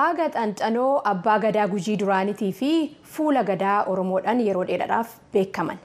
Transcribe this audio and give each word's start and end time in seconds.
Aaga 0.00 0.24
xanxanoo 0.34 0.90
abbaa 1.10 1.36
gadaa 1.44 1.66
gujii 1.72 1.94
duraanitii 2.00 2.50
fi 2.58 2.68
fuula 3.14 3.42
gadaa 3.50 3.76
oromoodhaan 3.92 4.40
yeroo 4.46 4.64
dheeraadhaaf 4.70 5.14
beekaman 5.36 5.78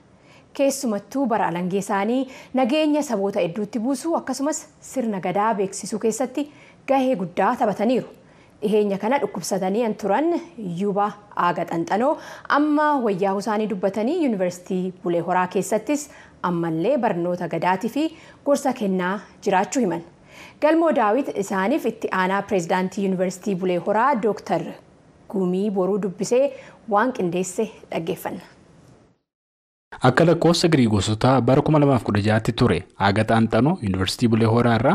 keessumattuu 0.59 1.23
bara 1.33 1.47
alangee 1.53 1.79
isaanii 1.85 2.19
nageenya 2.59 3.03
saboota 3.11 3.39
hedduutti 3.45 3.79
buusuu 3.85 4.13
akkasumas 4.19 4.59
sirna 4.89 5.21
gadaa 5.29 5.53
beeksisuu 5.61 5.99
keessatti 6.05 6.45
gahee 6.87 7.15
guddaa 7.23 7.55
taphataniiru. 7.63 8.07
Dhiheenya 8.61 8.97
kana 9.05 9.19
dhukkubsatanii 9.23 9.85
an 9.87 9.95
turan 10.05 10.29
yuuba 10.83 11.07
aaga 11.47 11.65
xanxanoo 11.73 12.13
amma 12.59 12.87
wayyaa'uu 13.09 13.39
isaanii 13.47 13.69
dubbatanii 13.75 14.17
yuunivarsiitii 14.23 14.93
bulee 15.03 15.23
horaa 15.29 15.47
keessattis 15.57 16.09
ammallee 16.49 16.97
barnoota 16.97 17.47
gadaatii 17.55 17.89
fi 17.99 18.09
gorsa 18.45 18.73
kennaa 18.81 19.19
jiraachuu 19.45 19.81
himan. 19.87 20.03
Galmoo 20.65 20.91
daawit 21.01 21.29
isaaniif 21.43 21.85
itti 21.91 22.09
aanaa 22.21 22.41
pireezidaantii 22.51 23.03
yuunivarsiitii 23.05 23.55
bulee 23.63 23.77
horaa 23.89 24.09
dooktar 24.25 24.61
Gumii 25.33 25.69
boruu 25.79 25.99
dubbisee 26.05 26.43
waan 26.95 27.13
qindeesse 27.19 27.67
dhaggeeffanna. 27.91 28.41
Akka 29.99 30.23
lakkoofsa 30.25 30.67
Giriigoosotaa 30.71 31.41
bara 31.41 31.61
2016tti 31.61 32.53
ture 32.59 32.77
aaga 33.07 33.23
xaanxanoo 33.31 33.73
yuunivarsiitii 33.83 34.29
bulee 34.33 34.47
horaa 34.53 34.75
irraa 34.79 34.93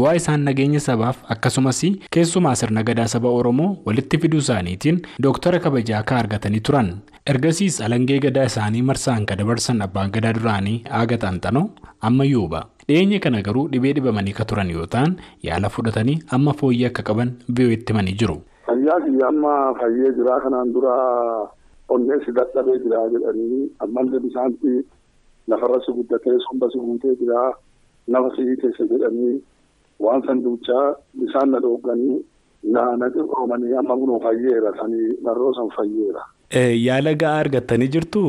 bu'aa 0.00 0.14
isaan 0.20 0.40
nageenya 0.48 0.80
sabaaf 0.80 1.18
akkasumas 1.34 1.80
keessumaa 2.16 2.54
sirna 2.60 2.82
gadaa 2.82 3.06
saba 3.14 3.28
oromoo 3.40 3.68
walitti 3.86 4.18
fiduu 4.22 4.40
isaaniitiin 4.44 5.02
dooktara 5.26 5.58
kabajaa 5.66 5.98
akka 6.00 6.16
argatanii 6.22 6.60
turan 6.68 6.88
ergasiis 7.34 7.76
alangee 7.88 8.18
gadaa 8.26 8.46
isaanii 8.52 8.82
marsaan 8.92 9.26
kan 9.26 9.38
dabarsan 9.42 9.82
abbaan 9.88 10.10
gadaa 10.16 10.32
duraanii 10.40 10.80
aaga 11.00 11.16
xaanxanoo 11.26 11.66
amma 12.10 12.24
yuuba 12.32 12.64
dhiyeenya 12.88 13.20
kana 13.28 13.42
garuu 13.50 13.68
dhibee 13.74 13.92
dhibamanii 14.00 14.32
ka 14.40 14.44
turan 14.54 14.70
yoo 14.78 14.86
ta'an 14.96 15.16
yaala 15.50 15.68
fudhatanii 15.76 16.18
amma 16.38 16.56
fooyyee 16.62 16.88
akka 16.90 17.02
qaban 17.12 17.36
biyyooti 17.52 17.92
himanii 17.92 18.16
jiru. 18.24 18.40
Fayyaa 18.66 19.00
kiyya 19.04 19.28
amma 19.28 19.54
fayyee 19.80 20.12
jira 20.16 20.40
kanaan 20.40 20.72
dura. 20.72 20.96
Onneessi 21.96 22.32
dadhabee 22.38 22.78
jira 22.84 23.02
jedhanii 23.14 23.60
ammallee 23.84 24.20
bisaanti 24.24 24.72
lafarra 25.52 25.78
si 25.86 25.92
guddatee 25.98 26.38
somba 26.46 26.70
si 26.72 26.78
guutee 26.86 27.14
jira 27.20 27.44
nafa 28.14 28.32
si 28.36 28.44
keessa 28.62 28.86
jedhanii 28.92 29.36
waan 30.06 30.22
san 30.26 30.42
duuchaa 30.46 30.84
bisaan 31.20 31.50
na 31.54 31.60
dhooganii 31.66 32.18
na 32.74 32.82
naqi 33.02 33.24
oomanii 33.38 33.72
amma 33.82 33.96
kunoo 34.02 34.20
fayyeera 34.26 34.74
sanii 34.80 35.08
marroo 35.22 35.54
san 35.60 35.70
fayyeera. 35.78 36.22
Yaala 36.86 37.14
ga'aa 37.22 37.40
argattanii 37.46 37.88
jirtu? 37.96 38.22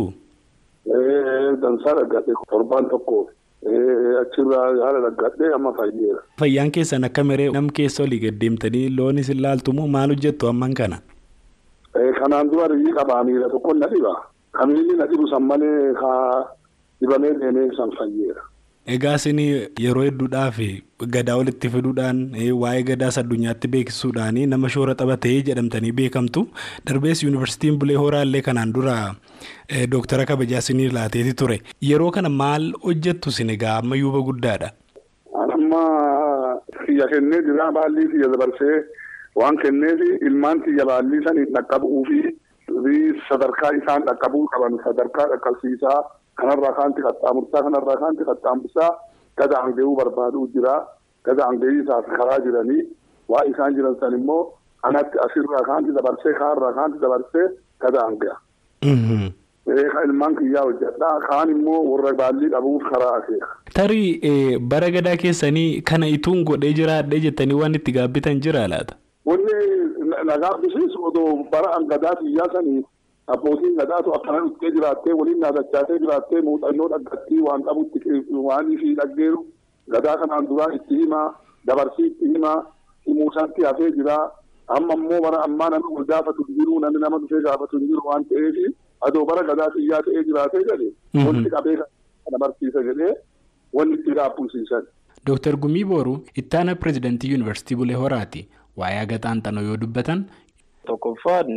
Dansaa 1.62 1.94
dhaggadhe 2.00 2.34
torbaan 2.52 2.90
tokko 2.94 3.20
achirraa 4.22 4.66
yaala 4.82 5.00
dhaggadhe 5.06 5.54
amma 5.58 5.72
fayyeera. 5.80 6.22
Fayyaan 6.42 6.72
keessan 6.78 7.04
akka 7.10 7.24
meree 7.32 7.50
nam 7.58 7.70
keessa 7.80 8.04
olii 8.08 8.20
gaddeemtanii 8.26 8.86
loon 8.98 9.18
isin 9.24 9.42
laaltumoo 9.46 9.88
maal 9.96 10.14
hojjettu 10.16 10.48
amman 10.52 10.74
kana? 10.82 11.00
Kanaan 11.94 12.50
dura 12.52 12.68
riyyii 12.68 12.94
qabaa 12.94 13.24
miila 13.24 13.50
tokko 13.50 13.74
na 13.74 13.88
dhiba. 13.88 14.14
Kamiilli 14.54 14.96
na 14.98 15.06
dhibu 15.08 15.28
san 15.30 15.44
malee 15.44 15.94
haa 16.02 16.46
dibamee 17.02 17.34
deemee 17.42 17.70
san 17.78 17.92
fayyeera. 17.98 18.42
Egaa 18.90 19.16
isin 19.20 19.40
yeroo 19.84 20.04
hedduudhaaf 20.06 20.58
gadaa 21.16 21.36
walitti 21.38 21.70
fiduudhaan 21.70 22.20
waa'ee 22.62 22.84
gadaas 22.84 23.18
addunyaatti 23.22 23.68
beeksisuudhaan 23.76 24.40
nama 24.50 24.70
shoora 24.76 24.96
taphatee 24.96 25.42
jedhamtanii 25.50 25.92
beekamtu. 25.92 26.48
Darbees 26.88 27.24
yuunivarsiitiin 27.24 27.78
Bulee 27.80 27.96
Horaallee 28.04 28.42
kanaan 28.42 28.74
dura 28.74 28.96
dooktara 29.92 30.26
kabajaa 30.26 30.60
isinii 30.66 30.90
laateeti 30.90 31.34
ture. 31.34 31.60
Yeroo 31.82 32.12
kana 32.12 32.30
maal 32.30 32.72
hojjettu 32.86 33.30
isin 33.30 33.50
egaa 33.50 33.78
amma 33.82 33.96
yuuba 33.96 34.22
guddaadha? 34.32 34.72
Amma 35.54 35.84
xiyya 36.86 37.08
kennee 37.14 37.42
jira 37.50 37.72
baallii 37.72 38.08
xiyya 38.14 38.32
dabarsee. 38.34 38.80
Waan 39.36 39.58
kenneef 39.64 40.00
ilmaan 40.30 40.62
xiyya 40.66 40.86
baallii 40.92 41.24
sanii 41.28 41.46
dhaqqabuu 41.58 42.04
fi 42.10 42.96
sadarkaa 43.30 43.72
isaan 43.82 44.04
dhaqqabuu 44.10 44.46
qaban 44.54 44.78
sadarkaa 44.86 45.28
dhaqqabsiisaa 45.34 45.98
kanarraa 46.42 46.74
kaanti 46.80 47.02
qaxxaamursaa 47.08 47.64
kanarraa 47.68 47.98
kaanti 48.04 48.28
qaxxaamursaa 48.32 48.90
gada 49.42 49.62
hanga'uu 49.66 49.96
barbaaduu 50.02 50.48
jira. 50.56 50.76
Gada 51.26 51.46
hanga'ii 51.50 51.82
isaaf 51.84 52.06
karaa 52.18 52.40
jiranii 52.46 52.84
waa 53.34 53.44
isaan 53.54 53.76
jiran 53.80 53.96
san 54.04 54.14
immoo 54.20 54.42
kanatti 54.84 55.20
asirraa 55.26 55.64
kaanti 55.72 55.96
dabarsee 55.98 56.34
kaarraa 56.44 56.74
kaanti 56.80 57.02
dabarsee 57.06 57.48
gada 57.86 58.06
hanga'a. 58.08 58.38
Ilmaan 60.06 60.36
kiyyaa 60.36 60.64
hojjedha. 60.68 61.10
Kaan 61.30 61.50
immoo 61.56 61.82
warra 61.92 62.14
baallii 62.22 62.50
qabuuf 62.56 62.84
karaa 62.94 63.12
akeeka. 63.18 63.50
Tarii 63.74 64.58
bara 64.60 64.90
gadaa 64.96 65.16
keessanii 65.24 65.82
kana 65.92 66.08
ituun 66.18 66.44
godhee 66.52 66.74
jiraadhee 66.80 67.20
jettanii 67.28 67.60
waan 67.62 67.76
itti 67.82 67.92
gaabbitan 68.00 68.40
jira 68.48 68.68
laata? 68.74 68.96
Wanni 69.30 69.54
nagaa 70.30 70.58
bisiisu 70.62 71.04
odoo 71.10 71.44
bara 71.52 71.72
gadaa 71.92 72.16
xiyyaa 72.22 72.50
sanii 72.54 72.84
abbootiin 73.34 73.76
gadaatu 73.80 74.14
akkana 74.18 74.40
dhuftee 74.46 74.72
jiraattee 74.76 75.14
waliin 75.20 75.40
naagachaatee 75.46 75.98
jiraattee 76.04 76.42
muuxannoo 76.48 76.88
dhaggattii 76.94 77.42
waan 77.48 77.64
qabutti 77.68 78.00
waan 78.48 78.72
ishii 78.76 78.96
dhaggeeru 79.00 79.42
gadaa 79.96 80.18
kanaan 80.24 80.48
duraa 80.50 80.70
itti 80.78 80.98
himaa 81.02 81.28
dabarsii 81.68 82.08
itti 82.12 82.32
himaa 82.34 82.58
himuusaatti 83.06 83.64
hafee 83.70 83.92
jira. 83.98 84.18
Amma 84.78 84.94
immoo 84.94 85.22
bara 85.22 85.38
ammaa 85.44 85.70
namni 85.74 85.94
wal 85.98 86.06
gaafatu 86.10 86.44
hin 86.48 86.56
jiru 86.58 86.80
namni 86.80 87.00
nama 87.04 87.18
dhufee 87.22 87.42
gaafatu 87.46 87.78
hin 87.80 87.88
jiru 87.92 88.02
waan 88.10 88.26
ta'eef 88.32 88.58
adoo 89.08 89.26
bara 89.30 89.44
gadaa 89.48 89.70
xiyyaa 89.76 90.02
ta'ee 90.08 90.24
jiraatee 90.28 90.62
jedhe 90.72 90.90
wanti 91.28 91.50
qabee 91.56 91.76
kana 91.80 92.38
barsiisa 92.44 92.84
jedhee 92.90 93.14
wanni 93.74 93.98
itti 94.00 94.12
gaabbuusiisan. 94.20 94.84
Dooktar 95.28 95.56
Gumii 95.64 95.86
Booruu 95.94 96.18
ittaana 96.44 96.76
pireezidantii 96.76 97.32
yuunivarsiitii 97.32 97.76
Bulee 97.82 97.96
Horaati. 98.04 98.48
Waa'ee 98.80 99.00
aaga 99.04 99.18
xaanxanoo 99.26 99.64
yoo 99.70 99.78
dubbatan. 99.84 100.20
Tokkoffaan 100.88 101.50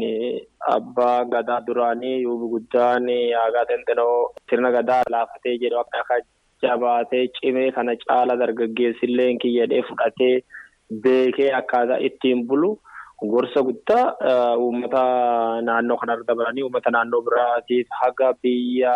abbaa 0.77 1.25
gadaa 1.35 1.61
duraanii 1.67 2.17
yuubi 2.27 2.49
guddaan 2.55 3.09
aagaa 3.43 3.65
xaanxanoo 3.71 4.15
sirna 4.51 4.71
gadaa 4.77 5.03
laafatee 5.15 5.57
jedhu 5.65 5.81
akka 5.83 6.19
jabaatee 6.63 7.25
cimee 7.39 7.71
kana 7.77 7.97
caala 8.07 8.37
dargaggeessillee 8.43 9.31
kiyyadhee 9.45 9.83
fudhatee 9.91 10.35
beekee 11.05 11.51
akkaataa 11.61 12.01
ittiin 12.09 12.43
bulu 12.51 12.71
gorsa 13.33 13.63
guddaa 13.69 14.05
uummata 14.65 15.03
naannoo 15.69 15.97
kanarra 16.03 16.25
dabalanii 16.29 16.63
uummata 16.67 16.91
naannoo 16.97 17.23
biraatiif 17.29 17.89
haga 18.03 18.33
biyya 18.43 18.95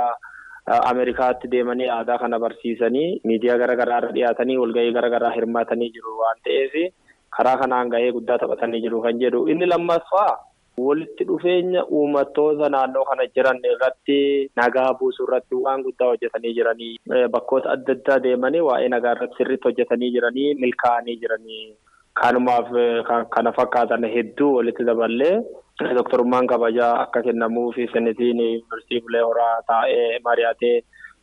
Ameerikaatti 0.91 1.49
deemanii 1.51 1.89
aadaa 1.97 2.19
kana 2.19 2.39
barsiisanii 2.45 3.21
miidiyaa 3.31 3.59
garaagaraa 3.63 3.99
irra 4.03 4.13
dhiyaatanii 4.17 4.57
walgahii 4.63 4.93
garaagaraa 4.97 5.31
hirmaatanii 5.37 5.91
jiru 5.97 6.15
waan 6.23 6.41
ta'eef. 6.47 6.75
Karaa 7.37 7.57
kanaan 7.63 7.89
gahee 7.95 8.13
guddaa 8.19 8.39
taphatanii 8.43 8.81
jiru 8.85 9.01
kan 9.07 9.19
jedhu 9.23 9.41
inni 9.55 9.67
lammaffaa 9.73 10.33
walitti 10.87 11.25
dhufeenya 11.29 11.83
uummattoota 11.99 12.69
naannoo 12.75 13.05
kana 13.11 13.27
jiran 13.37 13.61
irratti 13.73 14.17
nagaa 14.61 14.89
buusuu 15.01 15.27
irratti 15.29 15.55
waan 15.67 15.83
guddaa 15.87 16.09
hojjetanii 16.13 16.55
jiranii 16.59 16.91
bakkoota 17.37 17.71
adda 17.77 17.93
addaa 17.99 18.19
deemanii 18.27 18.61
waa'ee 18.69 18.89
nagaa 18.95 19.15
irratti 19.17 19.39
sirriitti 19.43 19.69
hojjetanii 19.71 20.11
jiranii 20.17 20.49
milkaa'anii 20.65 21.17
jiranii 21.23 21.63
kanumaaf 22.23 22.69
kana 23.37 23.53
fakkaatan 23.61 24.05
hedduu 24.17 24.51
walitti 24.57 24.85
daballee 24.91 25.33
dooktarummaan 25.97 26.47
kabajaa 26.53 26.93
akka 27.05 27.23
kennamuufi 27.23 27.89
senetiin 27.95 28.39
yuunivarsiitii 28.45 29.01
Bulee 29.07 29.21
Horaa 29.29 29.57
taa'ee 29.73 30.21
mari'atee. 30.29 30.77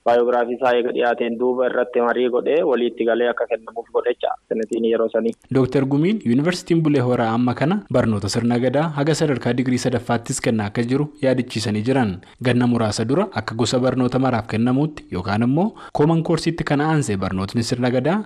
Baayogiraafii 0.06 0.56
isaa 0.56 0.74
eega 0.78 0.92
dhiyaateen 0.96 1.38
duuba 1.40 1.66
irratti 1.70 2.02
marii 2.08 2.30
godhee 2.30 2.62
waliitti 2.70 3.06
galee 3.10 3.30
akka 3.34 3.46
kennamuuf 3.52 3.88
godhecha 3.94 4.32
senetiin 4.50 4.86
yeroo 4.86 5.10
sanii. 5.14 5.32
Dooktar 5.54 5.86
Gumiin 5.86 6.20
yuunivarsiitiin 6.26 6.82
Bulee 6.84 7.02
Horaa 7.02 7.30
amma 7.34 7.54
kana 7.54 7.78
barnoota 7.94 8.30
sirna 8.30 8.60
gadaa 8.60 8.88
haga 8.98 9.16
sadarkaa 9.16 9.54
digirii 9.58 9.78
sadaffaattis 9.86 10.42
kennaa 10.42 10.66
akka 10.72 10.84
jiru 10.84 11.06
yaadachiisanii 11.22 11.82
jiran 11.90 12.12
ganna 12.44 12.68
muraasa 12.68 13.06
dura 13.06 13.28
akka 13.42 13.56
gosa 13.56 13.80
barnoota 13.80 14.20
maraaf 14.20 14.48
kennamuutti 14.48 15.06
yookaan 15.12 15.42
immoo 15.48 15.68
kooman 15.94 16.24
koorsiitti 16.24 16.64
kan 16.72 16.82
aansee 16.82 17.18
barnootni 17.18 17.64
sirna 17.70 17.92
gadaa 17.98 18.18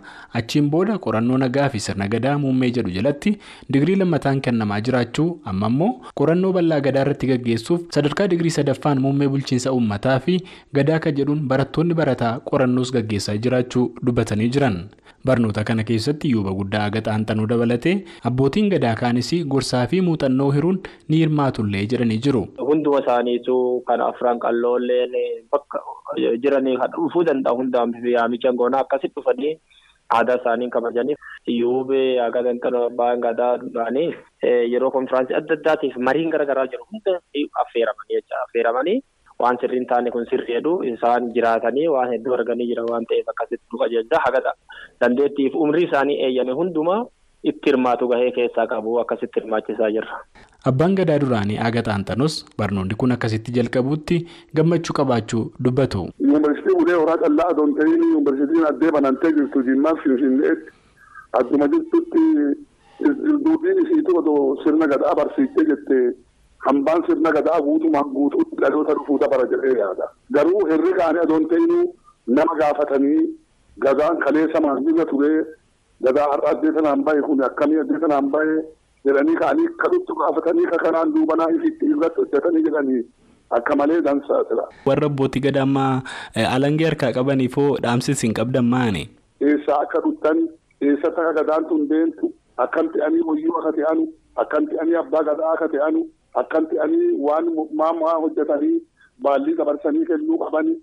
achiin 0.41 0.69
booda 0.69 0.97
qorannoo 1.05 1.37
nagaa 1.43 1.69
fi 1.69 1.79
sirna 1.79 2.07
gadaa 2.15 2.37
muummee 2.45 2.71
jedhu 2.79 2.89
jalatti 2.97 3.37
digirii 3.73 3.95
lammataan 4.01 4.41
kennamaa 4.41 4.81
jiraachuu 4.89 5.27
amma 5.45 5.67
immoo 5.73 5.91
qorannoo 6.21 6.53
bal'aa 6.57 6.81
gadaa 6.89 7.01
irratti 7.07 7.27
gaggeessuuf 7.33 7.81
sadarkaa 7.99 8.27
digirii 8.33 8.55
sadaffaan 8.59 9.01
muummee 9.05 9.27
bulchiinsa 9.35 9.71
uummataa 9.77 10.19
fi 10.27 10.39
gadaa 10.73 10.95
akka 11.01 11.11
jedhuun 11.21 11.47
barattoonni 11.67 11.93
barataa 11.99 12.39
qorannoos 12.49 12.91
gaggeessaa 12.95 13.35
jiraachuu 13.45 13.85
dubbatanii 14.05 14.47
jiran 14.55 14.75
barnoota 15.27 15.63
kana 15.69 15.83
keessatti 15.89 16.29
yuuba 16.31 16.51
guddaa 16.59 16.83
aga 16.89 17.01
xaanxanuu 17.07 17.47
dabalatee 17.51 17.95
abbootiin 18.29 18.69
gadaa 18.73 18.95
kaanis 19.01 19.31
gorsaa 19.53 19.87
fi 19.93 19.99
muuxannoo 20.01 20.51
hiruun 20.57 20.79
ni 21.09 21.17
hirmaatullee 21.21 21.83
jedhanii 21.93 22.17
jiru. 22.27 22.43
Hunduma 22.69 22.99
isaaniitu 23.03 23.57
kan 23.87 24.01
afran 24.01 24.39
qalloolleen 24.45 25.11
bakka 25.51 25.81
jiranii 26.43 26.77
dhufuu 26.95 27.23
danda'a 27.31 27.55
hundaan 27.59 27.93
yaamicha 28.13 28.51
goonaa 28.61 28.79
akkasitti 28.87 29.19
dhufanii 29.19 29.53
aadaa 30.19 30.39
isaanii 30.41 30.69
kabajaniif 30.69 31.19
yuubee 31.57 32.19
aga 32.27 32.43
xaanxanuu 32.47 32.85
abbaan 32.91 33.19
gadaa 33.27 33.51
duraanii 33.65 34.07
yeroo 34.73 34.91
konfiraansii 34.95 35.35
adda 35.41 35.53
addaatiif 35.59 35.97
mariin 36.09 36.29
garaagaraa 36.37 36.67
jiru 36.73 36.87
hunda 36.91 37.19
affeeramanii 37.65 39.01
waan 39.43 39.57
sirriin 39.61 39.85
taane 39.91 40.11
kun 40.15 40.25
sirrii 40.29 40.55
jedhu 40.55 40.71
isaan 40.93 41.27
jiraatanii 41.35 41.87
waan 41.95 42.11
hedduu 42.13 42.33
arganii 42.39 42.67
jira 42.71 42.85
waan 42.91 43.05
ta'eef 43.11 43.29
akkasitti 43.33 43.65
nu 43.73 43.79
qajeelcha 43.83 44.21
haga 44.25 44.41
dandeettiif 45.01 45.55
umrii 45.65 45.85
isaanii 45.89 46.17
eeyyame 46.27 46.51
hundumaa 46.59 46.99
itti 47.51 47.69
hirmaatu 47.69 48.07
gahee 48.11 48.31
keessaa 48.37 48.65
qabu 48.71 48.95
akkasitti 48.99 49.39
hirmaachisaa 49.39 49.89
jirra. 49.95 50.15
Abbaan 50.69 50.95
gadaa 50.99 51.19
duraanii 51.23 51.57
Aga 51.67 51.81
Xaanxanos 51.87 52.37
barnoonni 52.61 52.95
kun 53.03 53.11
akkasitti 53.15 53.51
jalqabuutti 53.57 54.17
gammachuu 54.59 54.95
qabaachuu 54.99 55.43
dubbatu. 55.63 56.07
Yuunivarsiitii 56.19 56.75
Ulee 56.81 56.95
Horaa 57.01 57.17
Callaa 57.25 57.47
Adoon 57.53 57.75
ta'in 57.77 58.01
yuunivarsiitiin 58.09 58.65
addee 58.71 58.91
banantee 58.97 59.31
jirtu 59.37 59.63
Jimmaa 59.69 59.95
Finfinneetti 60.03 60.71
adduma 61.41 61.67
jirtutti 61.75 62.25
duudhiin 63.45 63.79
isiitu 63.85 64.17
odoo 64.19 64.41
sirna 64.63 64.87
gadaa 64.95 65.15
barsiistee 65.21 65.65
jettee 65.71 66.05
hambaan 66.67 67.03
sirna 67.07 67.31
gadaa 67.37 67.59
guutumaan 67.67 68.09
guutuutti 68.15 68.55
dhaloota 68.61 68.93
dhufuu 68.99 69.19
dabara 69.23 69.45
jedhee 69.51 69.75
yaada. 69.79 70.07
Garuu 70.37 70.65
herri 70.71 70.93
kaanii 71.01 71.23
adoon 71.25 71.45
ta'in 71.51 71.75
nama 72.39 72.55
gaafatanii 72.61 73.21
gadaan 73.85 74.17
kaleessa 74.25 74.61
maamila 74.65 75.05
turee 75.11 75.37
gadaa 76.07 76.25
har'a 76.31 76.49
addee 76.55 76.73
sanaan 76.79 77.03
bahe 77.09 77.21
kun 77.27 77.43
akkamii 77.49 77.79
addee 77.83 77.99
sanaan 78.05 78.29
bahe 78.35 78.57
jedhanii 79.09 79.35
ka'anii 79.43 79.67
kadhutti 79.83 80.17
gaafatanii 80.23 80.65
ka 80.73 80.77
kanaan 80.85 81.13
duubanaa 81.15 81.47
ifitti 81.59 81.85
irratti 81.93 82.21
hojjetanii 82.23 82.63
jedhanii 82.67 83.01
akka 83.59 83.75
malee 83.81 84.01
dansaa 84.09 84.41
jira. 84.49 84.65
Warra 84.85 85.07
abbootii 85.11 85.43
gadaa 85.47 85.63
ammaa 85.69 86.01
alangee 86.55 86.89
harkaa 86.89 87.11
qabaniifoo 87.19 87.69
dhaamsis 87.85 88.21
hin 88.27 88.33
qabdan 88.41 88.65
maani? 88.75 89.03
Eessaa 89.49 89.79
akka 89.85 90.01
dhuttan 90.07 90.43
eessatti 90.81 91.21
akka 91.21 91.33
gadaan 91.39 91.65
tun 91.71 91.87
deemtu 91.93 92.33
akkam 92.65 92.89
ta'anii 92.97 93.23
hoyyuu 93.31 93.57
akka 93.61 93.71
ta'anu 93.79 94.07
akkam 94.43 94.67
ta'anii 94.73 94.95
abbaa 95.03 95.23
gadaa 95.31 95.53
akka 95.53 95.69
ta'anu 95.77 96.03
akkam 96.33 96.65
ta'anii 96.71 97.11
waan 97.27 97.45
maamaa 97.81 98.15
hojjetanii 98.23 98.81
baallii 99.27 99.55
dabarsanii 99.59 100.05
kennuu 100.05 100.37
qabanii 100.45 100.77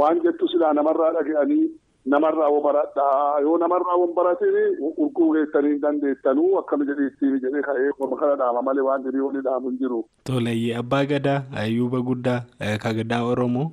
waan 0.00 0.20
jettu 0.24 0.48
silaa 0.48 0.72
namarraa 0.78 1.12
dhaga'anii 1.18 1.70
namarraa 2.12 2.48
won 2.52 2.62
baradhaa 2.66 3.40
yoo 3.46 3.56
namarraa 3.62 3.96
won 4.02 4.12
baratini 4.18 4.62
urguu 5.04 5.32
geessanii 5.34 5.78
dandeettanuu 5.82 6.52
akkam 6.60 6.84
jedheettiin 6.90 7.40
jedhee 7.42 7.62
ka'ee 7.66 7.90
kana 8.20 8.36
dhaama 8.42 8.62
malee 8.68 8.84
waan 8.86 9.02
jirii 9.04 9.20
wani 9.26 9.40
dhaamu 9.48 9.68
hin 9.68 9.78
jiru. 9.82 9.98
Toleeyyee 10.24 10.76
abbaa 10.76 11.04
gadaa 11.04 11.42
ayyuuba 11.64 12.00
guddaa 12.00 12.40
ka 12.84 12.92
gadaa 13.00 13.22
oromoo 13.32 13.66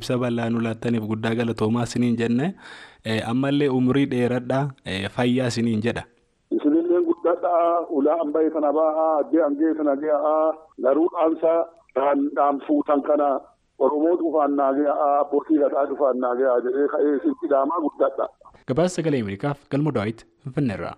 ibsa 0.00 0.18
bal'aa 0.18 0.50
nu 0.50 0.60
laattaniif 0.66 1.06
guddaa 1.14 1.34
galatoomaa 1.40 1.82
isiniin 1.90 2.16
jenne 2.20 2.54
ammallee 3.32 3.68
umurii 3.80 4.06
dheeradhaa 4.06 4.70
fayyaa 5.16 5.48
isiniin 5.54 5.80
jedha. 5.88 6.04
Guddaadhaa 7.48 7.86
ulaa 7.98 8.20
ambayee 8.22 8.50
sana 8.54 8.72
bahaa 8.72 9.18
addee 9.20 9.42
angee 9.46 9.72
sana 9.78 9.94
gahaa 9.96 10.52
garuu 10.86 11.08
dhaamsa 11.14 11.52
dhaan 12.36 12.60
fuutan 12.66 13.02
kana. 13.08 13.28
Oromoo 13.78 14.16
dhufaan 14.20 14.56
naagee 14.60 14.88
abbootii 15.06 15.58
gadaa 15.62 15.86
dhufaan 15.90 16.20
naagee 16.24 16.56
jedhee 16.66 16.88
ka'ee 16.94 17.14
isin 17.16 17.50
dhaamaa 17.54 17.80
guddaadha. 17.86 18.28
Gabaasa 18.68 18.96
sagalee 19.00 19.22
Ameerikaaf 19.26 19.64
galma 19.70 19.92
Daawit 19.98 20.26
Finfinneerraa. 20.44 20.94